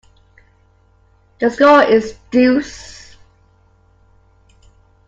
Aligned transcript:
The 1.37 1.51
score 1.51 1.83
is 1.83 2.17
deuce. 2.31 3.17